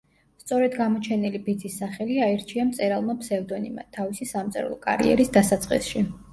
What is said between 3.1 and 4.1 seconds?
ფსევდონიმად